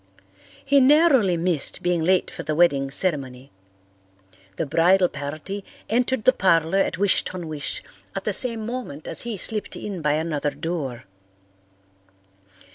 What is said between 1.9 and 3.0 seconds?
late for the wedding